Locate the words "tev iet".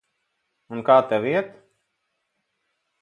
1.13-1.53